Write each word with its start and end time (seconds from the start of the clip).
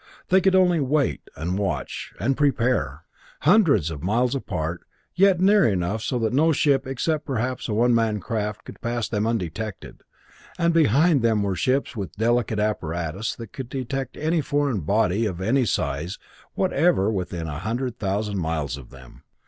They 0.29 0.41
could 0.41 0.55
only 0.55 0.79
wait 0.79 1.21
and 1.35 1.59
watch 1.59 2.11
and 2.19 2.35
prepare! 2.35 3.03
Hundreds 3.41 3.91
of 3.91 4.01
miles 4.01 4.33
apart, 4.33 4.81
yet 5.13 5.39
near 5.39 5.63
enough 5.63 6.01
so 6.01 6.17
that 6.17 6.33
no 6.33 6.51
ship 6.51 6.87
except 6.87 7.23
perhaps 7.23 7.69
a 7.69 7.75
one 7.75 7.93
man 7.93 8.19
craft 8.19 8.63
could 8.65 8.81
pass 8.81 9.07
them 9.07 9.27
undetected; 9.27 10.01
and 10.57 10.73
behind 10.73 11.21
them 11.21 11.43
were 11.43 11.55
ships 11.55 11.95
with 11.95 12.15
delicate 12.17 12.57
apparatus 12.57 13.35
that 13.35 13.53
could 13.53 13.69
detect 13.69 14.17
any 14.17 14.41
foreign 14.41 14.79
body 14.79 15.27
of 15.27 15.39
any 15.39 15.65
size 15.65 16.17
whatever 16.55 17.11
within 17.11 17.45
a 17.45 17.59
hundred 17.59 17.99
thousand 17.99 18.39
miles 18.39 18.77
of 18.77 18.89
them. 18.89 19.21